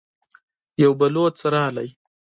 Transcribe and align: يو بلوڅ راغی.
يو 0.81 0.91
بلوڅ 0.99 1.37
راغی. 1.53 1.89